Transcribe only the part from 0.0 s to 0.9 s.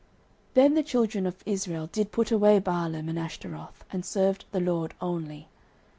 09:007:004 Then the